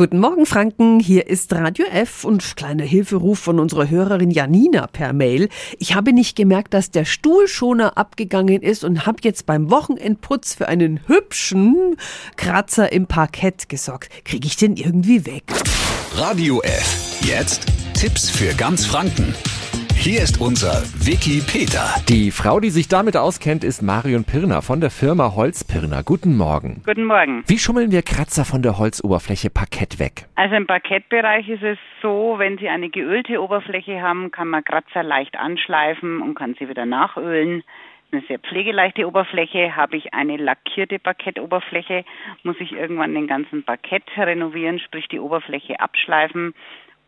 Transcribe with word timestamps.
Guten 0.00 0.18
Morgen, 0.18 0.46
Franken. 0.46 0.98
Hier 0.98 1.26
ist 1.26 1.52
Radio 1.52 1.84
F 1.84 2.24
und 2.24 2.56
kleiner 2.56 2.84
Hilferuf 2.84 3.38
von 3.38 3.60
unserer 3.60 3.90
Hörerin 3.90 4.30
Janina 4.30 4.86
per 4.86 5.12
Mail. 5.12 5.50
Ich 5.78 5.94
habe 5.94 6.14
nicht 6.14 6.36
gemerkt, 6.36 6.72
dass 6.72 6.90
der 6.90 7.04
Stuhlschoner 7.04 7.98
abgegangen 7.98 8.62
ist 8.62 8.82
und 8.82 9.04
habe 9.04 9.18
jetzt 9.24 9.44
beim 9.44 9.70
Wochenendputz 9.70 10.54
für 10.54 10.68
einen 10.68 11.06
hübschen 11.06 11.96
Kratzer 12.36 12.90
im 12.90 13.08
Parkett 13.08 13.68
gesorgt. 13.68 14.08
Kriege 14.24 14.46
ich 14.46 14.56
den 14.56 14.76
irgendwie 14.76 15.26
weg? 15.26 15.44
Radio 16.14 16.62
F. 16.62 17.20
Jetzt 17.20 17.66
Tipps 17.92 18.30
für 18.30 18.54
ganz 18.54 18.86
Franken. 18.86 19.34
Hier 20.02 20.22
ist 20.22 20.40
unser 20.40 20.80
Wiki 21.04 21.44
Peter. 21.44 21.84
Die 22.08 22.30
Frau, 22.30 22.58
die 22.58 22.70
sich 22.70 22.88
damit 22.88 23.18
auskennt, 23.18 23.64
ist 23.64 23.82
Marion 23.82 24.24
Pirner 24.24 24.62
von 24.62 24.80
der 24.80 24.88
Firma 24.88 25.36
Holzpirner. 25.36 26.02
Guten 26.02 26.38
Morgen. 26.38 26.80
Guten 26.86 27.04
Morgen. 27.04 27.44
Wie 27.46 27.58
schummeln 27.58 27.90
wir 27.90 28.00
Kratzer 28.00 28.46
von 28.46 28.62
der 28.62 28.78
Holzoberfläche 28.78 29.50
Parkett 29.50 29.98
weg? 29.98 30.24
Also 30.36 30.54
im 30.54 30.66
Parkettbereich 30.66 31.46
ist 31.50 31.62
es 31.62 31.76
so, 32.00 32.36
wenn 32.38 32.56
Sie 32.56 32.70
eine 32.70 32.88
geölte 32.88 33.42
Oberfläche 33.42 34.00
haben, 34.00 34.30
kann 34.30 34.48
man 34.48 34.64
Kratzer 34.64 35.02
leicht 35.02 35.36
anschleifen 35.36 36.22
und 36.22 36.34
kann 36.34 36.56
sie 36.58 36.70
wieder 36.70 36.86
nachölen. 36.86 37.62
Eine 38.10 38.22
sehr 38.26 38.38
pflegeleichte 38.38 39.06
Oberfläche. 39.06 39.76
Habe 39.76 39.98
ich 39.98 40.14
eine 40.14 40.38
lackierte 40.38 40.98
Parkettoberfläche, 40.98 42.06
muss 42.42 42.56
ich 42.58 42.72
irgendwann 42.72 43.12
den 43.12 43.26
ganzen 43.26 43.64
Parkett 43.64 44.04
renovieren, 44.16 44.78
sprich 44.78 45.08
die 45.08 45.20
Oberfläche 45.20 45.78
abschleifen 45.78 46.54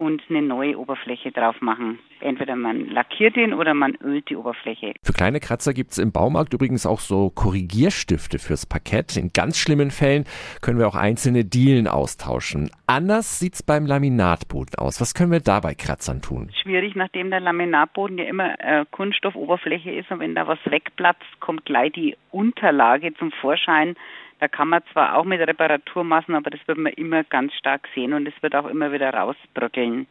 und 0.02 0.20
eine 0.28 0.42
neue 0.42 0.76
Oberfläche 0.76 1.30
drauf 1.30 1.60
machen. 1.60 2.00
Entweder 2.18 2.56
man 2.56 2.88
lackiert 2.88 3.36
ihn 3.36 3.54
oder 3.54 3.72
man 3.72 3.94
ölt 4.02 4.28
die 4.30 4.36
Oberfläche. 4.36 4.94
Für 5.04 5.12
kleine 5.12 5.38
Kratzer 5.38 5.72
gibt 5.72 5.92
es 5.92 5.98
im 5.98 6.10
Baumarkt 6.10 6.54
übrigens 6.54 6.86
auch 6.86 6.98
so 6.98 7.30
Korrigierstifte 7.30 8.40
fürs 8.40 8.66
Parkett. 8.66 9.16
In 9.16 9.32
ganz 9.32 9.58
schlimmen 9.58 9.92
Fällen 9.92 10.24
können 10.60 10.78
wir 10.80 10.88
auch 10.88 10.96
einzelne 10.96 11.44
Dielen 11.44 11.86
austauschen. 11.86 12.70
Anders 12.86 13.38
sieht 13.38 13.54
es 13.54 13.62
beim 13.62 13.86
Laminatboden 13.86 14.74
aus. 14.76 15.00
Was 15.00 15.14
können 15.14 15.30
wir 15.30 15.40
da 15.40 15.60
bei 15.60 15.74
Kratzern 15.74 16.20
tun? 16.20 16.50
Schwierig, 16.62 16.96
nachdem 16.96 17.30
der 17.30 17.40
Laminatboden 17.40 18.18
ja 18.18 18.24
immer 18.24 18.58
äh, 18.58 18.84
Kunststoffoberfläche 18.90 19.92
ist 19.92 20.10
und 20.10 20.18
wenn 20.18 20.34
da 20.34 20.48
was 20.48 20.58
wegplatzt, 20.64 21.22
kommt 21.38 21.64
gleich 21.64 21.92
die 21.92 22.16
Unterlage 22.32 23.14
zum 23.14 23.30
Vorschein. 23.30 23.94
Da 24.42 24.48
kann 24.48 24.70
man 24.70 24.82
zwar 24.92 25.16
auch 25.16 25.24
mit 25.24 25.38
Reparatur 25.38 26.02
machen, 26.02 26.34
aber 26.34 26.50
das 26.50 26.58
wird 26.66 26.76
man 26.76 26.92
immer 26.94 27.22
ganz 27.22 27.54
stark 27.54 27.86
sehen 27.94 28.12
und 28.12 28.26
es 28.26 28.34
wird 28.42 28.56
auch 28.56 28.66
immer 28.66 28.90
wieder 28.90 29.14
rausbröckeln. 29.14 30.08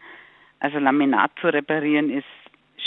Also 0.62 0.80
Laminat 0.80 1.32
zu 1.42 1.48
reparieren 1.48 2.10
ist 2.10 2.24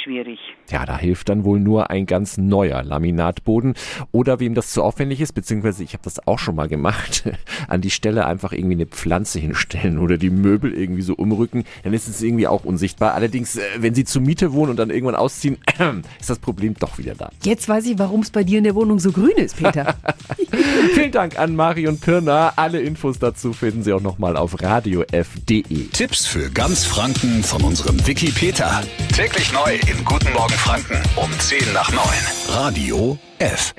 schwierig. 0.05 0.39
Ja, 0.71 0.85
da 0.87 0.99
hilft 0.99 1.29
dann 1.29 1.45
wohl 1.45 1.61
nur 1.61 1.91
ein 1.91 2.07
ganz 2.07 2.37
neuer 2.37 2.83
Laminatboden. 2.83 3.75
Oder 4.13 4.41
wem 4.41 4.55
das 4.55 4.71
zu 4.71 4.83
aufwendig 4.83 5.21
ist, 5.21 5.33
beziehungsweise 5.33 5.83
ich 5.83 5.93
habe 5.93 6.03
das 6.05 6.27
auch 6.27 6.39
schon 6.39 6.55
mal 6.55 6.69
gemacht, 6.69 7.25
an 7.69 7.81
die 7.81 7.91
Stelle 7.91 8.27
einfach 8.27 8.53
irgendwie 8.53 8.75
eine 8.75 8.87
Pflanze 8.87 9.39
hinstellen 9.39 9.99
oder 9.99 10.17
die 10.17 10.31
Möbel 10.31 10.73
irgendwie 10.73 11.03
so 11.03 11.15
umrücken, 11.15 11.65
dann 11.83 11.93
ist 11.93 12.09
es 12.09 12.23
irgendwie 12.23 12.47
auch 12.47 12.65
unsichtbar. 12.65 13.15
Allerdings, 13.15 13.57
äh, 13.57 13.63
wenn 13.79 13.95
Sie 13.95 14.05
zur 14.05 14.23
Miete 14.23 14.53
wohnen 14.53 14.71
und 14.71 14.79
dann 14.79 14.91
irgendwann 14.91 15.17
ausziehen, 15.17 15.59
ist 16.21 16.31
das 16.31 16.39
Problem 16.39 16.75
doch 16.79 16.99
wieder 16.99 17.15
da. 17.15 17.31
Jetzt 17.43 17.69
weiß 17.69 17.87
ich, 17.87 17.99
warum 17.99 18.21
es 18.21 18.31
bei 18.31 18.45
dir 18.45 18.59
in 18.59 18.65
der 18.65 18.75
Wohnung 18.75 18.99
so 18.99 19.13
grün 19.13 19.37
ist, 19.37 19.57
Peter. 19.57 19.95
Vielen 20.95 21.13
Dank 21.13 21.39
an 21.39 21.57
Marion 21.57 21.99
Pirner. 21.99 22.53
Alle 22.57 22.81
Infos 22.81 23.19
dazu 23.19 23.53
finden 23.53 23.83
Sie 23.83 23.93
auch 23.93 24.01
nochmal 24.01 24.37
auf 24.37 24.63
radiof.de. 24.63 25.89
Tipps 25.93 26.27
für 26.27 26.51
ganz 26.51 26.85
Franken 26.85 27.43
von 27.43 27.63
unserem 27.63 28.07
Wiki 28.07 28.31
Peter. 28.31 28.83
Täglich 29.15 29.53
neu 29.53 29.75
in 29.91 30.05
Guten 30.05 30.33
Morgen 30.33 30.55
Franken 30.55 30.99
um 31.17 31.31
10 31.39 31.73
nach 31.73 31.91
9. 31.91 32.01
Radio 32.49 33.19
F. 33.39 33.75